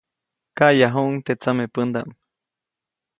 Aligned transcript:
Kaʼyajuʼuŋ 0.57 1.09
teʼ 1.25 1.37
tsamepändaʼm. 1.41 2.09